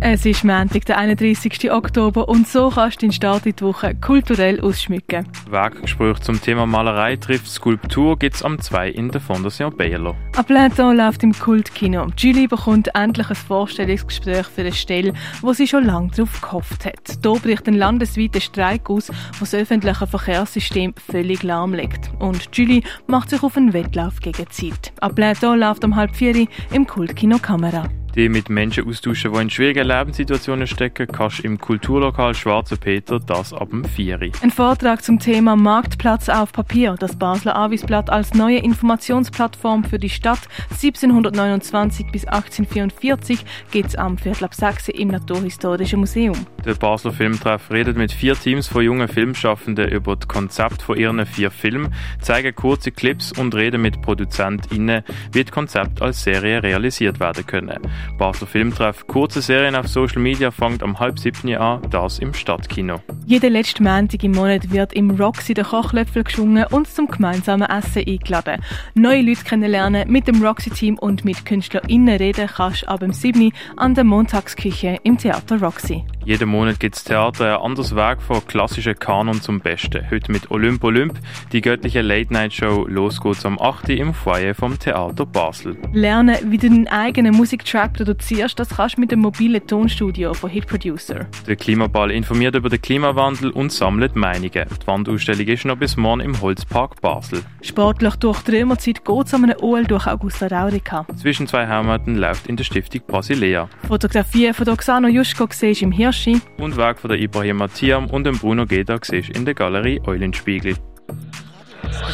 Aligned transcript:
Es 0.00 0.26
ist 0.26 0.44
Montag, 0.44 0.84
der 0.84 0.98
31. 0.98 1.72
Oktober 1.72 2.28
und 2.28 2.46
so 2.46 2.68
kannst 2.68 3.00
du 3.00 3.06
den 3.06 3.12
Start 3.12 3.46
in 3.46 3.56
die 3.56 3.64
Woche 3.64 3.94
kulturell 3.94 4.60
ausschmücken. 4.60 5.26
Werkgespräch 5.48 6.18
zum 6.18 6.38
Thema 6.38 6.66
Malerei 6.66 7.16
trifft 7.16 7.46
Skulptur 7.48 8.18
gibt 8.18 8.36
es 8.36 8.42
am 8.42 8.60
2 8.60 8.90
in 8.90 9.10
der 9.10 9.22
Fondation 9.22 9.74
Bayerlo. 9.74 10.14
Ab 10.36 10.48
Platon 10.48 10.98
läuft 10.98 11.22
im 11.22 11.32
Kultkino. 11.32 12.08
Julie 12.14 12.46
bekommt 12.46 12.94
endlich 12.94 13.30
ein 13.30 13.36
Vorstellungsgespräch 13.36 14.46
für 14.46 14.60
eine 14.60 14.72
Stelle, 14.72 15.14
wo 15.40 15.54
sie 15.54 15.66
schon 15.66 15.86
lange 15.86 16.10
darauf 16.10 16.42
gehofft 16.42 16.84
hat. 16.84 17.18
Hier 17.22 17.40
bricht 17.40 17.66
ein 17.66 17.74
landesweiter 17.74 18.42
Streik 18.42 18.90
aus, 18.90 19.10
was 19.40 19.52
das 19.52 19.62
öffentliche 19.62 20.06
Verkehrssystem 20.06 20.92
völlig 21.10 21.42
lahmlegt. 21.42 22.10
Und 22.18 22.50
Julie 22.52 22.82
macht 23.06 23.30
sich 23.30 23.42
auf 23.42 23.56
einen 23.56 23.72
Wettlauf 23.72 24.20
gegen 24.20 24.44
die 24.44 24.70
Zeit. 24.70 24.92
Ab 25.00 25.14
Platon 25.14 25.58
läuft 25.58 25.84
um 25.84 25.96
halb 25.96 26.14
vier 26.14 26.46
im 26.70 26.86
Kultkino 26.86 27.38
Kamera 27.38 27.88
dich 28.16 28.30
mit 28.30 28.48
Menschen 28.48 28.88
austauschen, 28.88 29.32
die 29.32 29.40
in 29.40 29.50
schwierigen 29.50 29.86
Lebenssituationen 29.86 30.66
stecken, 30.66 31.06
kannst 31.06 31.38
du 31.38 31.42
im 31.44 31.58
Kulturlokal 31.58 32.34
Schwarze 32.34 32.76
Peter 32.76 33.20
das 33.20 33.52
ab 33.52 33.70
dem 33.70 33.84
4. 33.84 34.18
Ein 34.42 34.50
Vortrag 34.50 35.02
zum 35.02 35.18
Thema 35.18 35.54
Marktplatz 35.54 36.28
auf 36.28 36.52
Papier, 36.52 36.96
das 36.98 37.16
Basler 37.16 37.56
Avisblatt 37.56 38.10
als 38.10 38.34
neue 38.34 38.58
Informationsplattform 38.58 39.84
für 39.84 39.98
die 39.98 40.08
Stadt 40.08 40.40
1729 40.70 42.06
bis 42.10 42.24
1844 42.24 43.44
geht 43.70 43.86
es 43.86 43.96
am 43.96 44.16
Viertel 44.18 44.44
ab 44.44 44.54
6 44.54 44.88
im 44.88 45.08
Naturhistorischen 45.08 46.00
Museum. 46.00 46.46
Der 46.66 46.74
Basler 46.74 47.12
Filmtreff 47.12 47.70
redet 47.70 47.96
mit 47.96 48.10
vier 48.10 48.34
Teams 48.34 48.66
von 48.66 48.82
jungen 48.82 49.06
Filmschaffenden 49.06 49.88
über 49.88 50.16
das 50.16 50.26
Konzept 50.26 50.82
von 50.82 50.96
ihren 50.96 51.24
vier 51.24 51.52
Filmen, 51.52 51.94
zeigen 52.20 52.52
kurze 52.56 52.90
Clips 52.90 53.30
und 53.30 53.54
reden 53.54 53.82
mit 53.82 54.02
ProduzentInnen, 54.02 55.04
wie 55.30 55.44
das 55.44 55.52
Konzept 55.52 56.02
als 56.02 56.24
Serie 56.24 56.64
realisiert 56.64 57.20
werden 57.20 57.46
können. 57.46 57.78
Basler 58.18 58.48
Filmtreff, 58.48 59.06
kurze 59.06 59.42
Serien 59.42 59.76
auf 59.76 59.86
Social 59.86 60.20
Media, 60.20 60.50
fängt 60.50 60.82
am 60.82 60.98
halb 60.98 61.20
siebten 61.20 61.54
an, 61.54 61.82
das 61.88 62.18
im 62.18 62.34
Stadtkino. 62.34 63.00
Jeden 63.26 63.52
letzten 63.52 63.84
Montag 63.84 64.24
im 64.24 64.32
Monat 64.32 64.72
wird 64.72 64.92
im 64.92 65.12
Roxy 65.12 65.54
der 65.54 65.66
Kochlöffel 65.66 66.24
geschwungen 66.24 66.64
und 66.72 66.88
zum 66.88 67.06
gemeinsamen 67.06 67.68
Essen 67.70 68.02
eingeladen. 68.04 68.60
Neue 68.94 69.22
Leute 69.22 69.44
kennenlernen, 69.44 70.10
mit 70.10 70.26
dem 70.26 70.42
Roxy-Team 70.42 70.98
und 70.98 71.24
mit 71.24 71.46
KünstlerInnen 71.46 72.16
reden 72.16 72.48
kannst 72.48 72.88
ab 72.88 73.00
dem 73.00 73.12
7. 73.12 73.52
an 73.76 73.94
der 73.94 74.02
Montagsküche 74.02 74.98
im 75.04 75.16
Theater 75.16 75.60
Roxy. 75.60 76.04
Jeden 76.24 76.55
Monat 76.56 76.80
gibt 76.80 76.96
das 76.96 77.04
Theater 77.04 77.58
ein 77.58 77.62
anderes 77.62 77.94
Werk 77.94 78.22
von 78.22 78.44
klassischen 78.46 78.98
Kanon 78.98 79.42
zum 79.42 79.60
Besten. 79.60 80.10
Heute 80.10 80.32
mit 80.32 80.50
Olymp 80.50 80.82
Olymp, 80.84 81.18
die 81.52 81.60
göttliche 81.60 82.00
Late-Night-Show. 82.00 82.86
Los 82.88 83.20
geht's 83.20 83.44
am 83.44 83.60
8. 83.60 83.90
im 83.90 84.14
Foyer 84.14 84.54
vom 84.54 84.78
Theater 84.78 85.26
Basel. 85.26 85.76
Lernen, 85.92 86.36
wie 86.50 86.56
du 86.56 86.70
deinen 86.70 86.88
eigenen 86.88 87.34
Musiktrack 87.34 87.92
produzierst, 87.92 88.58
das 88.58 88.70
kannst 88.70 88.96
du 88.96 89.02
mit 89.02 89.10
dem 89.10 89.20
mobilen 89.20 89.66
Tonstudio 89.66 90.32
von 90.32 90.48
Hit 90.48 90.66
Producer. 90.66 91.26
Der 91.46 91.56
Klimaball 91.56 92.10
informiert 92.10 92.54
über 92.54 92.70
den 92.70 92.80
Klimawandel 92.80 93.50
und 93.50 93.70
sammelt 93.70 94.16
Meinungen. 94.16 94.50
Die 94.52 94.86
Wandausstellung 94.86 95.46
ist 95.46 95.66
noch 95.66 95.76
bis 95.76 95.98
morgen 95.98 96.20
im 96.20 96.40
Holzpark 96.40 97.00
Basel. 97.02 97.42
Sportlich 97.60 98.16
durch 98.16 98.40
die 98.42 98.56
Römerzeit 98.56 99.04
geht 99.04 99.26
es 99.26 99.34
an 99.34 99.44
einem 99.44 99.60
OL 99.60 99.84
durch 99.84 100.06
Augusta 100.06 100.46
Raurica. 100.46 101.06
Zwischen 101.20 101.46
zwei 101.46 101.66
Helmeten 101.66 102.16
läuft 102.16 102.46
in 102.46 102.56
der 102.56 102.64
Stiftung 102.64 103.02
Basilea. 103.06 103.68
Fotografie 103.86 104.54
von 104.54 104.68
Oxano 104.70 105.08
Juschko 105.08 105.46
siehst 105.50 105.82
im 105.82 105.92
Hirsch 105.92 106.16
Hirschi. 106.16 106.40
Und 106.58 106.76
Werk 106.76 106.98
von 106.98 107.10
der 107.10 107.18
Ibrahim 107.18 107.58
Mathiam 107.58 108.08
und 108.10 108.24
dem 108.24 108.38
Bruno 108.38 108.66
Geda 108.66 108.98
siehst 109.02 109.30
in 109.30 109.44
der 109.44 109.54
Galerie 109.54 110.00
Eulenspiegel. 110.06 110.76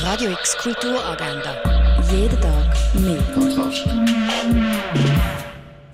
Radio 0.03 0.31
X 0.33 0.57
Kulturagenda. 0.59 1.57
Jeden 2.11 2.41
Tag 2.41 2.95
mehr. 2.95 4.62